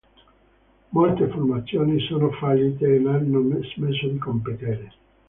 Molte 0.89 1.27
formazioni 1.27 1.99
sono 1.99 2.31
fallite 2.31 2.87
o 2.97 3.09
hanno 3.11 3.61
smesso 3.65 4.07
di 4.07 4.17
competere. 4.17 4.91